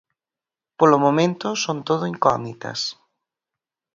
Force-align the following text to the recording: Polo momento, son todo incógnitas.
Polo 0.79 0.97
momento, 1.05 1.47
son 1.63 1.77
todo 1.89 2.03
incógnitas. 2.13 2.79